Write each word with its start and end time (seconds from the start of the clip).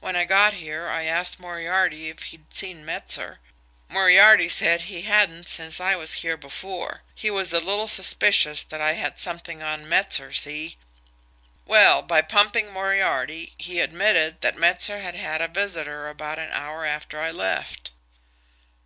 When 0.00 0.16
I 0.16 0.24
got 0.24 0.54
here 0.54 0.88
I 0.88 1.02
asked 1.04 1.38
Moriarty 1.38 2.08
if 2.08 2.22
he'd 2.22 2.54
seen 2.54 2.86
Metzer. 2.86 3.38
Moriarty 3.86 4.48
said 4.48 4.80
he 4.88 5.02
hadn't 5.02 5.46
since 5.46 5.78
I 5.78 5.94
was 5.94 6.14
here 6.24 6.38
before. 6.38 7.02
He 7.14 7.30
was 7.30 7.52
a 7.52 7.60
little 7.60 7.86
suspicious 7.86 8.64
that 8.64 8.80
I 8.80 8.92
had 8.94 9.18
something 9.18 9.62
on 9.62 9.82
Metzer 9.86 10.32
see? 10.32 10.78
Well, 11.66 12.00
by 12.00 12.22
pumping 12.22 12.72
Moriarty, 12.72 13.52
he 13.58 13.80
admitted 13.80 14.40
that 14.40 14.56
Metzer 14.56 15.00
had 15.02 15.16
had 15.16 15.42
a 15.42 15.48
visitor 15.48 16.08
about 16.08 16.38
an 16.38 16.50
hour 16.50 16.86
after 16.86 17.20
I 17.20 17.30
left." 17.30 17.90